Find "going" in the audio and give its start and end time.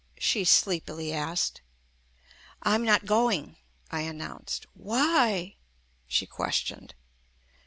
3.05-3.57